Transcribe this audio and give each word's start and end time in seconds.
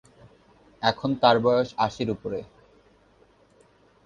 এখন 0.81 1.09
তার 1.21 1.37
বয়স 1.45 1.69
আশির 1.77 2.09
উপরে। 2.09 2.39